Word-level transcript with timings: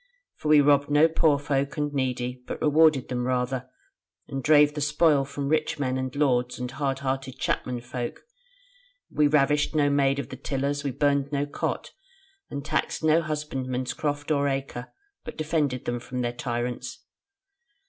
For 0.35 0.47
we 0.49 0.61
robbed 0.61 0.89
no 0.89 1.07
poor 1.07 1.37
folk 1.37 1.77
and 1.77 1.93
needy, 1.93 2.41
but 2.47 2.59
rewarded 2.59 3.07
them 3.07 3.27
rather, 3.27 3.69
and 4.27 4.41
drave 4.43 4.73
the 4.73 4.81
spoil 4.81 5.25
from 5.25 5.47
rich 5.47 5.77
men 5.77 5.95
and 5.95 6.15
lords, 6.15 6.57
and 6.57 6.71
hard 6.71 7.01
hearted 7.05 7.37
chapmen 7.37 7.81
folk: 7.81 8.21
we 9.11 9.27
ravished 9.27 9.75
no 9.75 9.91
maid 9.91 10.17
of 10.17 10.29
the 10.29 10.37
tillers, 10.37 10.83
we 10.83 10.89
burned 10.89 11.31
no 11.31 11.45
cot, 11.45 11.91
and 12.49 12.65
taxed 12.65 13.03
no 13.03 13.21
husbandman's 13.21 13.93
croft 13.93 14.31
or 14.31 14.47
acre, 14.47 14.91
but 15.23 15.37
defended 15.37 15.85
them 15.85 15.99
from 15.99 16.21
their 16.21 16.33
tyrants. 16.33 17.01